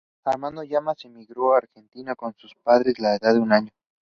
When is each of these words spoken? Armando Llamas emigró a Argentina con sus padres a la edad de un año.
Armando 0.25 0.63
Llamas 0.63 1.05
emigró 1.05 1.53
a 1.53 1.59
Argentina 1.59 2.15
con 2.15 2.33
sus 2.33 2.55
padres 2.63 2.95
a 2.97 3.01
la 3.03 3.15
edad 3.17 3.33
de 3.35 3.39
un 3.39 3.53
año. 3.53 3.71